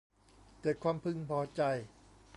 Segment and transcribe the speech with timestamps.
[0.61, 1.61] เกิดความพึงพอใจ